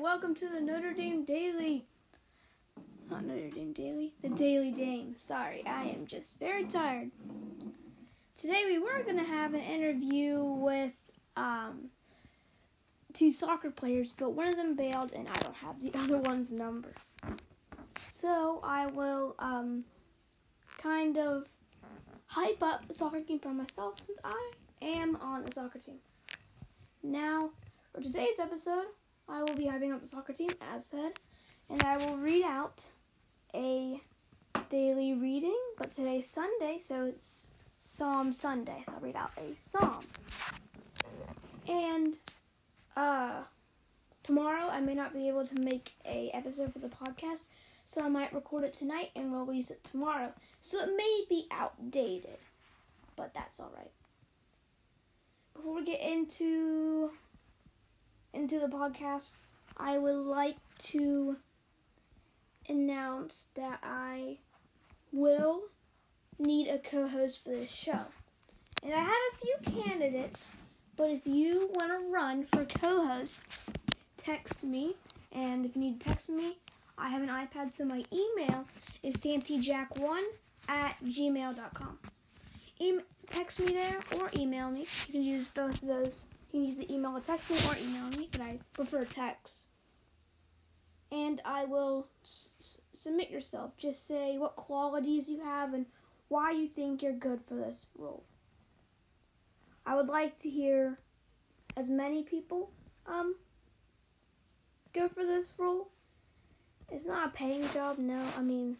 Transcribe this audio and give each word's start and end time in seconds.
welcome 0.00 0.34
to 0.34 0.48
the 0.48 0.60
Notre 0.60 0.92
Dame 0.92 1.24
Daily. 1.24 1.86
Not 3.10 3.24
Notre 3.24 3.48
Dame 3.48 3.72
Daily, 3.72 4.12
the 4.20 4.28
Daily 4.28 4.70
Dame. 4.70 5.16
Sorry, 5.16 5.64
I 5.66 5.84
am 5.84 6.06
just 6.06 6.38
very 6.38 6.64
tired. 6.64 7.10
Today 8.36 8.64
we 8.66 8.78
were 8.78 9.02
going 9.04 9.16
to 9.16 9.24
have 9.24 9.54
an 9.54 9.62
interview 9.62 10.42
with 10.42 10.92
um, 11.36 11.88
two 13.14 13.30
soccer 13.30 13.70
players, 13.70 14.12
but 14.12 14.34
one 14.34 14.48
of 14.48 14.56
them 14.56 14.76
bailed 14.76 15.12
and 15.14 15.28
I 15.28 15.38
don't 15.40 15.56
have 15.56 15.80
the 15.80 15.90
other 15.98 16.18
one's 16.18 16.52
number. 16.52 16.92
So 17.98 18.60
I 18.62 18.86
will 18.88 19.34
um, 19.38 19.84
kind 20.76 21.16
of 21.16 21.48
hype 22.26 22.62
up 22.62 22.86
the 22.86 22.94
soccer 22.94 23.20
team 23.20 23.38
for 23.38 23.54
myself 23.54 23.98
since 23.98 24.20
I 24.22 24.52
am 24.82 25.16
on 25.16 25.46
the 25.46 25.52
soccer 25.52 25.78
team. 25.78 26.00
Now, 27.02 27.50
for 27.94 28.02
today's 28.02 28.38
episode, 28.38 28.86
I 29.28 29.42
will 29.42 29.56
be 29.56 29.64
hyping 29.64 29.92
up 29.92 30.00
the 30.00 30.06
soccer 30.06 30.32
team, 30.32 30.50
as 30.72 30.86
said, 30.86 31.12
and 31.68 31.82
I 31.82 31.96
will 31.96 32.16
read 32.16 32.44
out 32.44 32.88
a 33.54 34.00
daily 34.68 35.14
reading, 35.14 35.58
but 35.76 35.90
today's 35.90 36.28
Sunday, 36.28 36.78
so 36.78 37.06
it's 37.06 37.52
Psalm 37.76 38.32
Sunday, 38.32 38.82
so 38.86 38.94
I'll 38.94 39.00
read 39.00 39.16
out 39.16 39.32
a 39.36 39.56
psalm. 39.56 39.98
And 41.68 42.16
uh, 42.96 43.42
tomorrow 44.22 44.68
I 44.70 44.80
may 44.80 44.94
not 44.94 45.12
be 45.12 45.28
able 45.28 45.44
to 45.44 45.60
make 45.60 45.94
a 46.04 46.30
episode 46.32 46.72
for 46.72 46.78
the 46.78 46.88
podcast, 46.88 47.48
so 47.84 48.04
I 48.04 48.08
might 48.08 48.32
record 48.32 48.62
it 48.62 48.72
tonight 48.72 49.10
and 49.16 49.32
release 49.32 49.72
it 49.72 49.82
tomorrow. 49.82 50.32
So 50.60 50.78
it 50.84 50.90
may 50.96 51.24
be 51.28 51.48
outdated, 51.50 52.38
but 53.16 53.34
that's 53.34 53.58
all 53.58 53.72
right. 53.76 53.90
Before 55.52 55.74
we 55.74 55.84
get 55.84 56.00
into 56.00 57.10
into 58.36 58.60
the 58.60 58.68
podcast, 58.68 59.36
I 59.76 59.98
would 59.98 60.26
like 60.26 60.56
to 60.78 61.36
announce 62.68 63.48
that 63.54 63.80
I 63.82 64.38
will 65.12 65.62
need 66.38 66.68
a 66.68 66.78
co-host 66.78 67.42
for 67.42 67.50
this 67.50 67.72
show. 67.72 68.00
And 68.82 68.92
I 68.94 69.00
have 69.00 69.08
a 69.32 69.36
few 69.36 69.82
candidates, 69.82 70.52
but 70.96 71.10
if 71.10 71.26
you 71.26 71.70
want 71.74 71.90
to 71.90 72.12
run 72.12 72.44
for 72.44 72.64
co-host, 72.66 73.70
text 74.16 74.62
me. 74.62 74.96
And 75.32 75.64
if 75.64 75.74
you 75.74 75.82
need 75.82 76.00
to 76.00 76.08
text 76.08 76.28
me, 76.28 76.58
I 76.98 77.08
have 77.08 77.22
an 77.22 77.28
iPad, 77.28 77.70
so 77.70 77.84
my 77.84 78.04
email 78.12 78.66
is 79.02 79.16
santyjack1 79.16 80.22
at 80.68 80.96
gmail.com. 81.04 81.98
E- 82.78 83.00
text 83.26 83.60
me 83.60 83.72
there 83.72 83.98
or 84.18 84.30
email 84.36 84.70
me. 84.70 84.80
You 84.80 85.12
can 85.12 85.22
use 85.22 85.48
both 85.48 85.82
of 85.82 85.88
those 85.88 86.26
can 86.56 86.64
use 86.64 86.76
the 86.76 86.92
email 86.92 87.16
or 87.16 87.20
text 87.20 87.50
me 87.50 87.58
or 87.68 87.76
email 87.76 88.08
me, 88.18 88.28
but 88.32 88.40
I 88.40 88.58
prefer 88.72 89.04
text. 89.04 89.68
And 91.12 91.40
I 91.44 91.66
will 91.66 92.08
s- 92.24 92.80
submit 92.92 93.30
yourself. 93.30 93.76
Just 93.76 94.06
say 94.06 94.38
what 94.38 94.56
qualities 94.56 95.28
you 95.28 95.42
have 95.44 95.74
and 95.74 95.86
why 96.28 96.52
you 96.52 96.66
think 96.66 97.02
you're 97.02 97.12
good 97.12 97.42
for 97.42 97.54
this 97.54 97.88
role. 97.96 98.24
I 99.84 99.94
would 99.94 100.08
like 100.08 100.36
to 100.38 100.50
hear 100.50 100.98
as 101.76 101.90
many 101.90 102.22
people 102.22 102.70
um 103.06 103.36
go 104.92 105.08
for 105.08 105.24
this 105.24 105.54
role. 105.58 105.90
It's 106.90 107.06
not 107.06 107.28
a 107.28 107.30
paying 107.30 107.68
job, 107.72 107.98
no. 107.98 108.24
I 108.36 108.42
mean, 108.42 108.78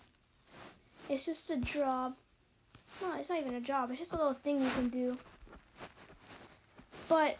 it's 1.08 1.26
just 1.26 1.50
a 1.50 1.58
job. 1.58 2.16
No, 3.02 3.14
it's 3.18 3.28
not 3.28 3.38
even 3.38 3.54
a 3.54 3.60
job. 3.60 3.90
It's 3.90 4.00
just 4.00 4.14
a 4.14 4.16
little 4.16 4.34
thing 4.34 4.62
you 4.62 4.70
can 4.70 4.88
do 4.88 5.18
but 7.08 7.36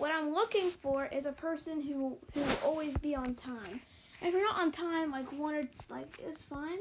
what 0.00 0.10
I'm 0.10 0.32
looking 0.32 0.70
for 0.70 1.04
is 1.04 1.26
a 1.26 1.32
person 1.32 1.82
who 1.82 2.16
who 2.32 2.40
will 2.40 2.58
always 2.64 2.96
be 2.96 3.14
on 3.14 3.34
time. 3.34 3.82
If 4.22 4.32
you're 4.32 4.42
not 4.42 4.58
on 4.58 4.70
time, 4.70 5.10
like 5.10 5.30
one 5.32 5.54
or 5.54 5.62
like 5.90 6.18
it's 6.18 6.42
fine. 6.42 6.78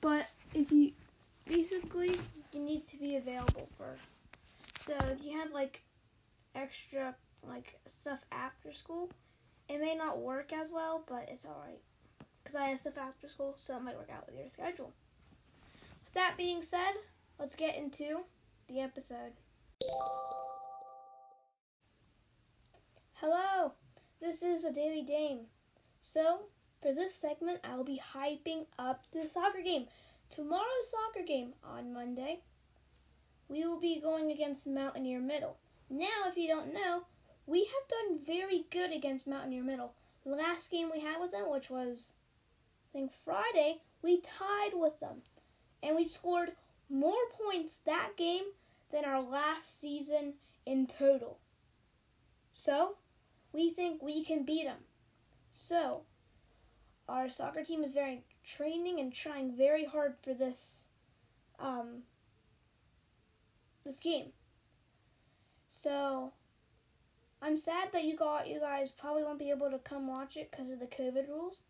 But 0.00 0.26
if 0.54 0.72
you 0.72 0.92
basically 1.46 2.16
you 2.52 2.60
need 2.60 2.86
to 2.88 2.96
be 2.96 3.16
available 3.16 3.68
for. 3.76 3.96
So 4.74 4.96
if 5.02 5.22
you 5.22 5.38
have 5.38 5.52
like 5.52 5.82
extra 6.54 7.14
like 7.46 7.78
stuff 7.86 8.24
after 8.32 8.72
school, 8.72 9.10
it 9.68 9.78
may 9.78 9.94
not 9.94 10.18
work 10.18 10.52
as 10.52 10.70
well, 10.72 11.04
but 11.06 11.28
it's 11.28 11.44
alright. 11.44 11.80
Because 12.42 12.56
I 12.56 12.68
have 12.68 12.80
stuff 12.80 12.96
after 12.96 13.28
school, 13.28 13.54
so 13.58 13.76
it 13.76 13.82
might 13.82 13.96
work 13.96 14.10
out 14.10 14.26
with 14.26 14.38
your 14.38 14.48
schedule. 14.48 14.92
With 16.04 16.14
that 16.14 16.38
being 16.38 16.62
said, 16.62 16.92
let's 17.38 17.54
get 17.54 17.76
into 17.76 18.22
the 18.66 18.80
episode. 18.80 19.32
Hello, 23.22 23.72
this 24.18 24.42
is 24.42 24.62
the 24.62 24.72
Daily 24.72 25.02
Dame. 25.02 25.40
So, 26.00 26.44
for 26.80 26.94
this 26.94 27.14
segment, 27.14 27.58
I 27.62 27.76
will 27.76 27.84
be 27.84 28.00
hyping 28.14 28.64
up 28.78 29.04
the 29.12 29.28
soccer 29.28 29.60
game. 29.62 29.88
Tomorrow's 30.30 30.64
soccer 30.90 31.22
game 31.26 31.52
on 31.62 31.92
Monday, 31.92 32.40
we 33.46 33.66
will 33.66 33.78
be 33.78 34.00
going 34.00 34.30
against 34.30 34.66
Mountaineer 34.66 35.20
Middle. 35.20 35.58
Now, 35.90 36.28
if 36.28 36.38
you 36.38 36.48
don't 36.48 36.72
know, 36.72 37.02
we 37.44 37.58
have 37.58 37.88
done 37.90 38.24
very 38.26 38.64
good 38.70 38.90
against 38.90 39.28
Mountaineer 39.28 39.64
Middle. 39.64 39.92
The 40.24 40.34
last 40.34 40.70
game 40.70 40.88
we 40.90 41.02
had 41.02 41.20
with 41.20 41.32
them, 41.32 41.50
which 41.50 41.68
was, 41.68 42.14
I 42.88 43.00
think, 43.00 43.12
Friday, 43.12 43.82
we 44.00 44.22
tied 44.22 44.72
with 44.72 44.98
them. 44.98 45.24
And 45.82 45.94
we 45.94 46.06
scored 46.06 46.52
more 46.88 47.28
points 47.38 47.80
that 47.80 48.12
game 48.16 48.44
than 48.90 49.04
our 49.04 49.20
last 49.20 49.78
season 49.78 50.36
in 50.64 50.86
total. 50.86 51.38
So, 52.50 52.96
we 53.52 53.70
think 53.70 54.02
we 54.02 54.24
can 54.24 54.44
beat 54.44 54.64
them. 54.64 54.84
So, 55.52 56.02
our 57.08 57.28
soccer 57.28 57.64
team 57.64 57.82
is 57.82 57.92
very 57.92 58.22
training 58.44 59.00
and 59.00 59.12
trying 59.12 59.56
very 59.56 59.84
hard 59.84 60.14
for 60.22 60.34
this 60.34 60.88
um, 61.58 62.02
this 63.84 64.00
game. 64.00 64.32
So, 65.68 66.32
I'm 67.42 67.56
sad 67.56 67.88
that 67.92 68.04
you 68.04 68.16
got 68.16 68.48
you 68.48 68.60
guys 68.60 68.90
probably 68.90 69.24
won't 69.24 69.38
be 69.38 69.50
able 69.50 69.70
to 69.70 69.78
come 69.78 70.06
watch 70.06 70.36
it 70.36 70.50
because 70.50 70.70
of 70.70 70.78
the 70.78 70.86
COVID 70.86 71.28
rules, 71.28 71.62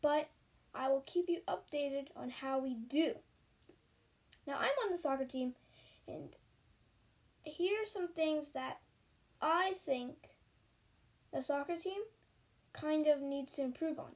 but 0.00 0.30
I 0.74 0.88
will 0.88 1.02
keep 1.06 1.28
you 1.28 1.40
updated 1.48 2.06
on 2.16 2.30
how 2.30 2.58
we 2.60 2.74
do. 2.74 3.14
Now, 4.46 4.56
I'm 4.58 4.72
on 4.84 4.90
the 4.90 4.98
soccer 4.98 5.24
team, 5.24 5.54
and 6.08 6.30
here 7.44 7.82
are 7.82 7.86
some 7.86 8.08
things 8.08 8.50
that 8.52 8.78
I 9.42 9.74
think 9.84 10.29
the 11.32 11.42
soccer 11.42 11.76
team 11.76 12.02
kind 12.72 13.06
of 13.06 13.20
needs 13.20 13.52
to 13.54 13.62
improve 13.62 13.98
on. 13.98 14.12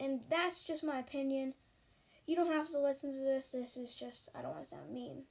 And 0.00 0.20
that's 0.28 0.64
just 0.64 0.84
my 0.84 0.98
opinion. 0.98 1.54
You 2.26 2.36
don't 2.36 2.52
have 2.52 2.70
to 2.72 2.80
listen 2.80 3.12
to 3.12 3.20
this. 3.20 3.52
This 3.52 3.76
is 3.76 3.94
just, 3.94 4.28
I 4.34 4.42
don't 4.42 4.52
want 4.52 4.64
to 4.64 4.70
sound 4.70 4.92
mean. 4.92 5.24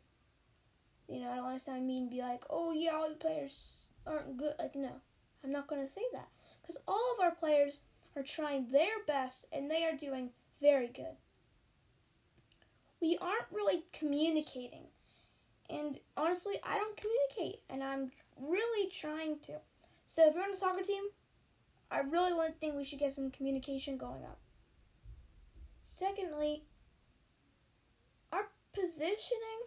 You 1.08 1.22
know, 1.22 1.32
I 1.32 1.36
don't 1.36 1.46
want 1.46 1.58
to 1.58 1.64
sound 1.64 1.86
mean 1.86 2.04
and 2.04 2.12
be 2.12 2.22
like, 2.22 2.44
oh, 2.50 2.72
yeah, 2.72 2.92
all 2.92 3.10
the 3.10 3.16
players 3.16 3.88
aren't 4.06 4.38
good. 4.38 4.54
Like, 4.60 4.76
no, 4.76 5.02
I'm 5.44 5.52
not 5.52 5.68
going 5.68 5.82
to 5.82 5.88
say 5.88 6.04
that. 6.14 6.30
Because 6.62 6.78
all 6.88 7.14
of 7.14 7.24
our 7.24 7.36
players 7.36 7.82
are 8.16 8.24
trying 8.24 8.72
their 8.72 9.04
best 9.06 9.46
and 9.52 9.70
they 9.70 9.84
are 9.84 9.98
doing 9.98 10.30
very 10.62 10.88
good. 10.88 11.18
We 13.02 13.18
aren't 13.20 13.52
really 13.52 13.84
communicating. 13.92 14.88
And 15.70 16.00
honestly, 16.16 16.56
I 16.64 16.78
don't 16.78 16.96
communicate. 16.96 17.62
And 17.70 17.84
I'm 17.84 18.12
really 18.40 18.90
trying 18.90 19.40
to. 19.40 19.60
So 20.06 20.28
if 20.28 20.36
you're 20.36 20.44
on 20.44 20.52
a 20.52 20.56
soccer 20.56 20.84
team, 20.84 21.04
I 21.90 22.00
really 22.00 22.34
want 22.34 22.54
to 22.54 22.60
think 22.60 22.76
we 22.76 22.86
should 22.86 23.00
get 23.00 23.12
some 23.12 23.32
communication 23.32 23.98
going 23.98 24.24
up. 24.24 24.40
Secondly, 25.86 26.64
our 28.32 28.48
positioning 28.74 29.64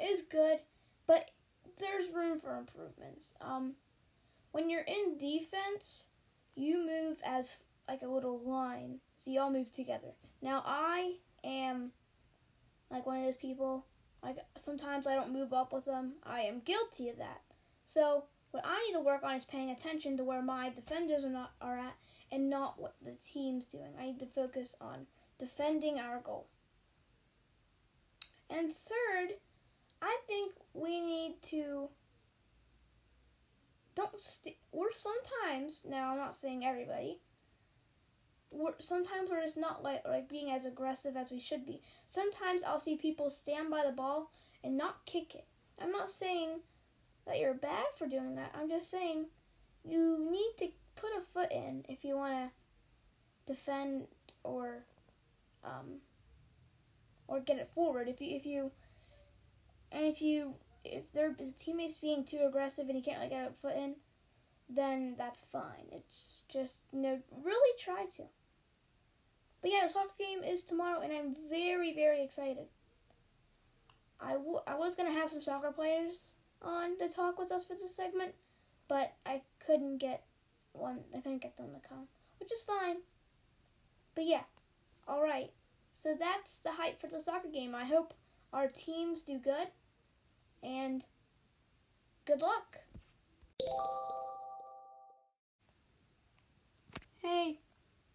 is 0.00 0.22
good, 0.22 0.60
but 1.06 1.30
there's 1.78 2.14
room 2.14 2.38
for 2.38 2.56
improvements. 2.56 3.34
Um, 3.40 3.74
when 4.52 4.70
you're 4.70 4.82
in 4.82 5.18
defense, 5.18 6.08
you 6.54 6.86
move 6.86 7.18
as 7.24 7.56
like 7.88 8.02
a 8.02 8.08
little 8.08 8.38
line, 8.38 9.00
so 9.16 9.30
you 9.30 9.40
all 9.40 9.50
move 9.50 9.72
together. 9.72 10.14
Now 10.42 10.62
I 10.64 11.16
am 11.44 11.92
like 12.90 13.06
one 13.06 13.18
of 13.18 13.24
those 13.24 13.36
people. 13.36 13.86
Like 14.22 14.38
sometimes 14.56 15.06
I 15.06 15.14
don't 15.14 15.32
move 15.32 15.52
up 15.52 15.72
with 15.72 15.84
them. 15.84 16.14
I 16.24 16.40
am 16.40 16.60
guilty 16.60 17.08
of 17.08 17.18
that. 17.18 17.40
So 17.84 18.24
what 18.50 18.64
I 18.66 18.84
need 18.86 18.94
to 18.94 19.04
work 19.04 19.22
on 19.22 19.36
is 19.36 19.44
paying 19.44 19.70
attention 19.70 20.16
to 20.16 20.24
where 20.24 20.42
my 20.42 20.70
defenders 20.70 21.24
are 21.24 21.30
not 21.30 21.52
are 21.60 21.78
at 21.78 21.96
and 22.30 22.50
not 22.50 22.80
what 22.80 22.94
the 23.04 23.16
team's 23.16 23.66
doing. 23.66 23.92
I 23.98 24.06
need 24.06 24.20
to 24.20 24.26
focus 24.26 24.76
on 24.80 25.06
defending 25.38 25.98
our 25.98 26.20
goal. 26.20 26.48
And 28.50 28.72
third, 28.72 29.36
I 30.00 30.18
think 30.26 30.54
we 30.72 31.00
need 31.00 31.42
to 31.42 31.90
don't 33.94 34.20
st- 34.20 34.56
we're 34.72 34.92
sometimes 34.92 35.84
now 35.88 36.12
I'm 36.12 36.18
not 36.18 36.36
saying 36.36 36.64
everybody 36.64 37.18
we're, 38.50 38.74
sometimes 38.78 39.28
we're 39.30 39.42
just 39.42 39.58
not 39.58 39.82
like 39.82 40.02
like 40.06 40.28
being 40.28 40.50
as 40.50 40.66
aggressive 40.66 41.16
as 41.16 41.32
we 41.32 41.40
should 41.40 41.66
be. 41.66 41.82
Sometimes 42.06 42.62
I'll 42.62 42.80
see 42.80 42.96
people 42.96 43.30
stand 43.30 43.70
by 43.70 43.84
the 43.84 43.92
ball 43.92 44.30
and 44.64 44.76
not 44.76 45.04
kick 45.04 45.34
it. 45.34 45.46
I'm 45.80 45.92
not 45.92 46.10
saying 46.10 46.60
that 47.28 47.38
you're 47.38 47.54
bad 47.54 47.86
for 47.96 48.08
doing 48.08 48.34
that. 48.36 48.54
I'm 48.58 48.68
just 48.68 48.90
saying 48.90 49.26
you 49.84 50.18
need 50.18 50.52
to 50.58 50.72
put 50.96 51.10
a 51.16 51.20
foot 51.20 51.52
in 51.52 51.84
if 51.88 52.04
you 52.04 52.16
want 52.16 52.50
to 53.46 53.52
defend 53.52 54.08
or 54.42 54.84
um, 55.62 56.00
or 57.28 57.40
get 57.40 57.58
it 57.58 57.68
forward. 57.68 58.08
If 58.08 58.20
you 58.20 58.34
if 58.34 58.46
you 58.46 58.72
and 59.92 60.04
if 60.06 60.20
you 60.20 60.54
if 60.84 61.12
their 61.12 61.36
teammates 61.58 61.98
being 61.98 62.24
too 62.24 62.40
aggressive 62.46 62.88
and 62.88 62.96
you 62.96 63.04
can't 63.04 63.20
like 63.20 63.30
get 63.30 63.50
a 63.50 63.52
foot 63.52 63.76
in, 63.76 63.96
then 64.68 65.14
that's 65.16 65.40
fine. 65.40 65.86
It's 65.92 66.42
just 66.48 66.80
you 66.92 67.00
know 67.00 67.18
really 67.44 67.78
try 67.78 68.06
to. 68.16 68.24
But 69.60 69.70
yeah, 69.72 69.80
the 69.82 69.88
soccer 69.88 70.10
game 70.18 70.42
is 70.44 70.64
tomorrow, 70.64 71.00
and 71.00 71.12
I'm 71.12 71.36
very 71.50 71.94
very 71.94 72.22
excited. 72.22 72.66
I, 74.20 74.32
w- 74.32 74.60
I 74.66 74.74
was 74.74 74.96
gonna 74.96 75.12
have 75.12 75.30
some 75.30 75.42
soccer 75.42 75.70
players 75.70 76.34
on 76.62 76.98
to 76.98 77.08
talk 77.08 77.38
with 77.38 77.52
us 77.52 77.66
for 77.66 77.74
this 77.74 77.94
segment, 77.94 78.34
but 78.88 79.14
I 79.26 79.42
couldn't 79.64 79.98
get 79.98 80.24
one. 80.72 81.00
I 81.14 81.20
couldn't 81.20 81.42
get 81.42 81.56
them 81.56 81.70
to 81.74 81.88
come, 81.88 82.08
which 82.40 82.52
is 82.52 82.62
fine. 82.62 82.98
But 84.14 84.26
yeah, 84.26 84.42
all 85.06 85.22
right. 85.22 85.52
So 85.90 86.14
that's 86.18 86.58
the 86.58 86.72
hype 86.72 87.00
for 87.00 87.06
the 87.06 87.20
soccer 87.20 87.48
game. 87.48 87.74
I 87.74 87.84
hope 87.84 88.14
our 88.52 88.68
teams 88.68 89.22
do 89.22 89.38
good, 89.38 89.68
and 90.62 91.04
good 92.24 92.40
luck. 92.42 92.78
Hey, 97.18 97.58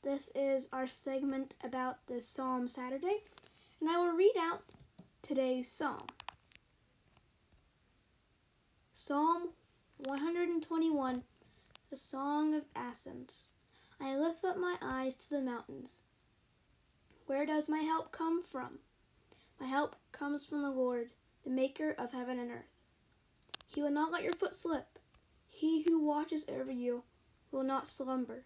this 0.02 0.32
is 0.36 0.70
our 0.72 0.88
segment 0.88 1.56
about 1.64 2.06
the 2.08 2.22
Psalm 2.22 2.68
Saturday, 2.68 3.24
and 3.80 3.90
I 3.90 3.98
will 3.98 4.14
read 4.14 4.34
out 4.40 4.64
today's 5.22 5.70
psalm. 5.70 6.08
Psalm 9.06 9.50
121, 9.98 11.24
a 11.92 11.96
song 11.98 12.54
of 12.54 12.64
ascent. 12.74 13.40
I 14.00 14.16
lift 14.16 14.46
up 14.46 14.56
my 14.56 14.78
eyes 14.82 15.18
to 15.18 15.36
the 15.36 15.42
mountains. 15.42 16.04
Where 17.26 17.46
does 17.46 17.68
my 17.68 17.80
help 17.80 18.14
come 18.14 18.42
from? 18.42 18.80
My 19.60 19.68
help 19.68 19.98
comes 20.14 20.46
from 20.46 20.62
the 20.62 20.72
Lord, 20.72 21.10
the 21.44 21.50
maker 21.50 21.94
of 21.98 22.14
heaven 22.14 22.40
and 22.40 22.50
earth. 22.50 22.80
He 23.68 23.82
will 23.82 23.92
not 23.92 24.10
let 24.10 24.24
your 24.24 24.32
foot 24.32 24.56
slip. 24.56 24.98
He 25.50 25.84
who 25.84 26.00
watches 26.00 26.48
over 26.48 26.72
you 26.72 27.04
will 27.52 27.64
not 27.64 27.90
slumber. 27.90 28.46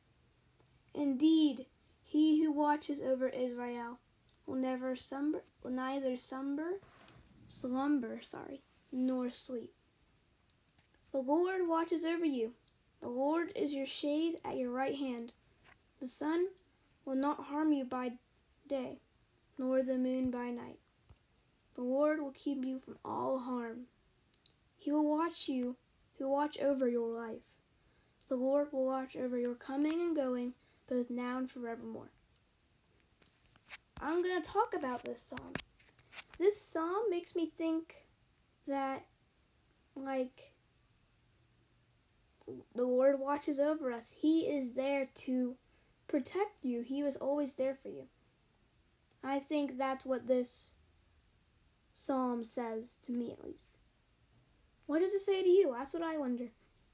Indeed, 0.92 1.68
he 2.02 2.44
who 2.44 2.52
watches 2.52 3.00
over 3.00 3.30
Israel 3.30 4.00
will 4.48 4.56
never 4.56 4.96
slumber, 4.96 5.44
will 5.62 5.70
neither 5.70 6.18
slumber, 6.18 6.80
slumber, 7.48 8.22
sorry, 8.24 8.64
nor 8.92 9.30
sleep. 9.30 9.77
The 11.12 11.20
Lord 11.20 11.68
watches 11.68 12.04
over 12.04 12.26
you. 12.26 12.54
The 13.02 13.10
Lord 13.10 13.52
is 13.56 13.74
your 13.74 13.86
shade 13.86 14.36
at 14.44 14.58
your 14.58 14.72
right 14.72 14.96
hand. 14.96 15.34
The 16.00 16.08
sun 16.08 16.48
will 17.06 17.16
not 17.16 17.46
harm 17.46 17.72
you 17.72 17.86
by 17.86 18.14
day, 18.68 19.00
nor 19.58 19.82
the 19.82 19.98
moon 19.98 20.30
by 20.30 20.50
night. 20.50 20.80
The 21.76 21.84
Lord 21.84 22.20
will 22.20 22.32
keep 22.32 22.66
you 22.66 22.80
from 22.80 22.98
all 23.06 23.40
harm. 23.40 23.86
He 24.78 24.92
will 24.92 25.08
watch 25.08 25.48
you, 25.48 25.78
he 26.18 26.24
will 26.24 26.32
watch 26.32 26.60
over 26.60 26.88
your 26.88 27.10
life. 27.10 27.42
The 28.28 28.36
Lord 28.36 28.74
will 28.74 28.86
watch 28.86 29.16
over 29.16 29.38
your 29.38 29.56
coming 29.56 30.02
and 30.02 30.16
going, 30.16 30.54
both 30.90 31.10
now 31.10 31.38
and 31.38 31.50
forevermore. 31.50 32.12
I'm 34.02 34.22
going 34.22 34.42
to 34.42 34.50
talk 34.50 34.74
about 34.76 35.04
this 35.04 35.22
psalm. 35.22 35.54
This 36.38 36.62
psalm 36.62 37.10
makes 37.10 37.36
me 37.36 37.46
think 37.46 37.96
that, 38.68 39.06
like, 39.96 40.52
the 42.76 42.86
Lord 42.86 43.20
watches 43.20 43.60
over 43.60 43.92
us. 43.92 44.16
He 44.22 44.42
is 44.42 44.74
there 44.74 45.10
to 45.16 45.56
protect 46.08 46.64
you, 46.64 46.82
He 46.82 47.04
was 47.04 47.18
always 47.18 47.54
there 47.56 47.76
for 47.76 47.90
you. 47.90 48.08
I 49.24 49.40
think 49.40 49.78
that's 49.78 50.06
what 50.06 50.28
this 50.28 50.76
psalm 51.92 52.44
says 52.44 52.98
to 53.06 53.12
me, 53.12 53.32
at 53.32 53.44
least. 53.44 53.78
What 54.86 55.00
does 55.00 55.14
it 55.14 55.20
say 55.20 55.42
to 55.44 55.50
you? 55.50 55.76
That's 55.78 55.94
what 55.94 56.04
I 56.04 56.18
wonder. 56.18 56.52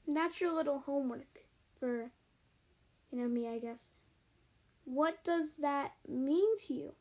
And 0.07 0.17
that's 0.17 0.41
your 0.41 0.53
little 0.53 0.79
homework 0.79 1.41
for, 1.79 2.11
you 3.11 3.19
know, 3.19 3.27
me, 3.27 3.47
I 3.47 3.59
guess. 3.59 3.91
What 4.85 5.23
does 5.23 5.57
that 5.57 5.91
mean 6.07 6.55
to 6.65 6.73
you? 6.73 6.94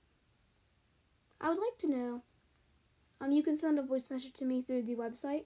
I 1.41 1.49
would 1.49 1.59
like 1.59 1.79
to 1.79 1.91
know. 1.91 2.23
Um, 3.21 3.33
you 3.33 3.43
can 3.43 3.57
send 3.57 3.79
a 3.79 3.83
voice 3.83 4.11
message 4.11 4.33
to 4.35 4.45
me 4.45 4.61
through 4.61 4.83
the 4.83 4.97
website, 4.97 5.45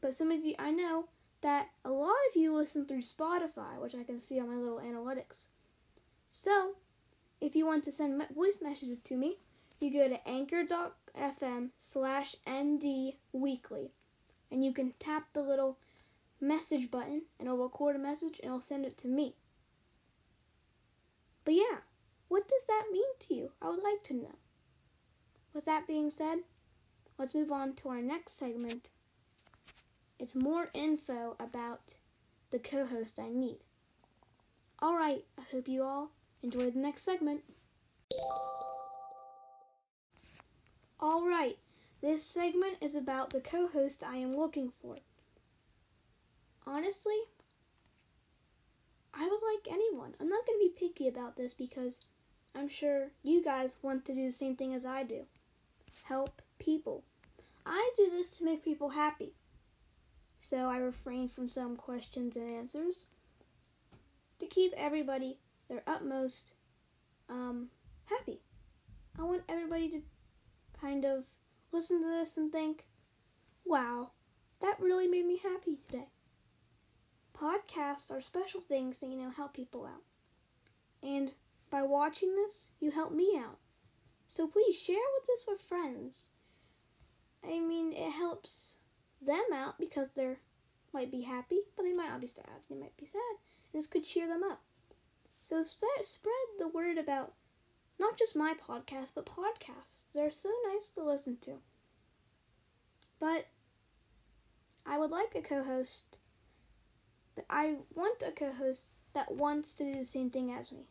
but 0.00 0.14
some 0.14 0.30
of 0.30 0.44
you, 0.44 0.54
I 0.58 0.70
know 0.70 1.08
that 1.42 1.70
a 1.84 1.90
lot 1.90 2.10
of 2.30 2.36
you 2.36 2.54
listen 2.54 2.86
through 2.86 3.02
Spotify, 3.02 3.80
which 3.80 3.94
I 3.94 4.04
can 4.04 4.18
see 4.18 4.40
on 4.40 4.48
my 4.48 4.56
little 4.56 4.78
analytics. 4.78 5.48
So, 6.28 6.72
if 7.40 7.56
you 7.56 7.66
want 7.66 7.84
to 7.84 7.92
send 7.92 8.22
voice 8.34 8.60
messages 8.62 8.98
to 8.98 9.16
me, 9.16 9.36
you 9.80 9.90
go 9.90 10.08
to 10.08 10.28
anchor.fm 10.28 11.70
slash 11.78 12.36
nd 12.48 13.14
weekly, 13.32 13.90
and 14.50 14.64
you 14.64 14.72
can 14.72 14.92
tap 14.98 15.28
the 15.32 15.40
little 15.40 15.78
message 16.40 16.90
button, 16.90 17.22
and 17.38 17.48
it'll 17.48 17.62
record 17.62 17.96
a 17.96 17.98
message, 17.98 18.38
and 18.40 18.48
it'll 18.48 18.60
send 18.60 18.84
it 18.84 18.98
to 18.98 19.08
me. 19.08 19.34
But 21.44 21.54
yeah, 21.54 21.78
what 22.28 22.46
does 22.46 22.66
that 22.66 22.88
mean 22.92 23.08
to 23.20 23.34
you? 23.34 23.52
I 23.62 23.70
would 23.70 23.82
like 23.82 24.02
to 24.04 24.14
know. 24.14 24.36
With 25.52 25.64
that 25.64 25.86
being 25.86 26.10
said, 26.10 26.40
let's 27.18 27.34
move 27.34 27.50
on 27.50 27.74
to 27.76 27.88
our 27.88 28.02
next 28.02 28.32
segment. 28.32 28.90
It's 30.20 30.34
more 30.34 30.68
info 30.74 31.34
about 31.40 31.96
the 32.50 32.58
co 32.58 32.84
host 32.84 33.18
I 33.18 33.30
need. 33.30 33.56
Alright, 34.82 35.24
I 35.38 35.42
hope 35.50 35.66
you 35.66 35.82
all 35.82 36.10
enjoy 36.42 36.70
the 36.70 36.78
next 36.78 37.02
segment. 37.04 37.40
Alright, 41.02 41.56
this 42.02 42.22
segment 42.22 42.76
is 42.82 42.96
about 42.96 43.30
the 43.30 43.40
co 43.40 43.66
host 43.66 44.04
I 44.06 44.16
am 44.16 44.36
looking 44.36 44.72
for. 44.82 44.96
Honestly, 46.66 47.20
I 49.14 49.26
would 49.26 49.40
like 49.54 49.72
anyone. 49.72 50.12
I'm 50.20 50.28
not 50.28 50.46
going 50.46 50.58
to 50.58 50.68
be 50.68 50.86
picky 50.86 51.08
about 51.08 51.38
this 51.38 51.54
because 51.54 52.04
I'm 52.54 52.68
sure 52.68 53.08
you 53.22 53.42
guys 53.42 53.78
want 53.82 54.04
to 54.04 54.14
do 54.14 54.26
the 54.26 54.32
same 54.32 54.54
thing 54.54 54.74
as 54.74 54.84
I 54.84 55.02
do 55.02 55.24
help 56.04 56.42
people. 56.58 57.04
I 57.64 57.90
do 57.96 58.10
this 58.10 58.36
to 58.36 58.44
make 58.44 58.62
people 58.62 58.90
happy. 58.90 59.32
So 60.42 60.68
I 60.68 60.78
refrain 60.78 61.28
from 61.28 61.48
some 61.48 61.76
questions 61.76 62.36
and 62.36 62.50
answers 62.50 63.06
to 64.38 64.46
keep 64.46 64.72
everybody 64.76 65.38
their 65.68 65.82
utmost 65.86 66.54
um, 67.28 67.68
happy. 68.06 68.40
I 69.18 69.22
want 69.22 69.42
everybody 69.48 69.88
to 69.90 70.00
kind 70.80 71.04
of 71.04 71.24
listen 71.72 72.00
to 72.00 72.08
this 72.08 72.38
and 72.38 72.50
think, 72.50 72.86
wow, 73.64 74.10
that 74.60 74.80
really 74.80 75.06
made 75.06 75.26
me 75.26 75.38
happy 75.38 75.76
today 75.76 76.08
podcasts 77.40 78.10
are 78.10 78.20
special 78.20 78.60
things 78.60 79.00
that, 79.00 79.08
you 79.08 79.16
know, 79.16 79.30
help 79.30 79.54
people 79.54 79.86
out. 79.86 80.02
And 81.02 81.32
by 81.70 81.82
watching 81.82 82.34
this, 82.36 82.72
you 82.80 82.90
help 82.90 83.12
me 83.12 83.32
out. 83.36 83.58
So 84.26 84.46
please 84.46 84.78
share 84.78 84.96
with 85.16 85.26
this 85.26 85.44
with 85.48 85.62
friends. 85.62 86.30
I 87.42 87.60
mean, 87.60 87.92
it 87.92 88.10
helps 88.10 88.78
them 89.20 89.44
out 89.52 89.78
because 89.78 90.10
they're 90.10 90.38
might 90.92 91.10
be 91.10 91.22
happy, 91.22 91.60
but 91.76 91.84
they 91.84 91.92
might 91.92 92.08
not 92.08 92.20
be 92.20 92.26
sad. 92.26 92.46
They 92.68 92.76
might 92.76 92.96
be 92.96 93.04
sad. 93.04 93.20
And 93.72 93.78
this 93.78 93.86
could 93.86 94.02
cheer 94.02 94.26
them 94.26 94.42
up. 94.42 94.60
So 95.40 95.62
spread 95.64 96.04
spread 96.04 96.32
the 96.58 96.68
word 96.68 96.98
about 96.98 97.34
not 97.98 98.18
just 98.18 98.36
my 98.36 98.54
podcast, 98.54 99.12
but 99.14 99.26
podcasts. 99.26 100.06
They're 100.12 100.32
so 100.32 100.50
nice 100.72 100.88
to 100.90 101.04
listen 101.04 101.36
to. 101.42 101.58
But 103.20 103.48
I 104.84 104.98
would 104.98 105.10
like 105.10 105.34
a 105.34 105.42
co-host 105.42 106.18
I 107.48 107.76
want 107.94 108.22
a 108.26 108.32
co 108.32 108.52
host 108.52 108.92
that 109.12 109.32
wants 109.32 109.74
to 109.76 109.84
do 109.84 109.98
the 109.98 110.04
same 110.04 110.30
thing 110.30 110.52
as 110.52 110.72
me. 110.72 110.88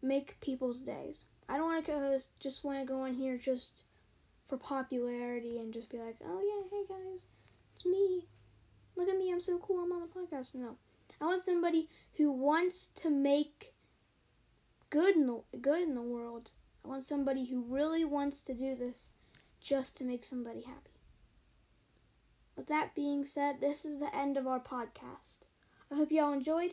Make 0.00 0.40
people's 0.40 0.80
days. 0.80 1.26
I 1.48 1.56
don't 1.56 1.66
want 1.66 1.86
a 1.86 1.90
co 1.90 1.98
host 1.98 2.38
just 2.40 2.64
want 2.64 2.78
to 2.78 2.86
go 2.86 3.02
on 3.02 3.14
here 3.14 3.36
just 3.36 3.84
for 4.48 4.56
popularity 4.56 5.58
and 5.58 5.72
just 5.72 5.90
be 5.90 5.98
like, 5.98 6.16
oh 6.24 6.40
yeah, 6.40 6.68
hey 6.70 6.84
guys, 6.88 7.26
it's 7.74 7.86
me. 7.86 8.24
Look 8.96 9.08
at 9.08 9.18
me, 9.18 9.30
I'm 9.30 9.40
so 9.40 9.58
cool, 9.58 9.84
I'm 9.84 9.92
on 9.92 10.00
the 10.00 10.06
podcast. 10.06 10.54
No. 10.54 10.76
I 11.20 11.26
want 11.26 11.40
somebody 11.40 11.88
who 12.16 12.32
wants 12.32 12.88
to 12.96 13.10
make 13.10 13.74
good 14.90 15.16
in 15.16 15.26
the, 15.26 15.40
good 15.60 15.82
in 15.82 15.94
the 15.94 16.02
world. 16.02 16.52
I 16.84 16.88
want 16.88 17.04
somebody 17.04 17.44
who 17.44 17.62
really 17.62 18.04
wants 18.04 18.42
to 18.44 18.54
do 18.54 18.74
this 18.74 19.12
just 19.60 19.96
to 19.98 20.04
make 20.04 20.24
somebody 20.24 20.62
happy. 20.62 20.90
With 22.56 22.66
that 22.68 22.94
being 22.94 23.24
said, 23.24 23.60
this 23.60 23.84
is 23.84 24.00
the 24.00 24.14
end 24.14 24.36
of 24.36 24.46
our 24.46 24.60
podcast. 24.60 25.44
I 25.92 25.96
hope 25.96 26.10
you 26.10 26.22
all 26.22 26.32
enjoyed. 26.32 26.72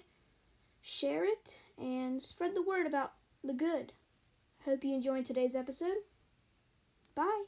Share 0.81 1.25
it 1.25 1.57
and 1.77 2.23
spread 2.23 2.55
the 2.55 2.61
word 2.61 2.87
about 2.87 3.13
the 3.43 3.53
good. 3.53 3.93
Hope 4.65 4.83
you 4.83 4.95
enjoyed 4.95 5.25
today's 5.25 5.55
episode. 5.55 5.97
Bye. 7.13 7.45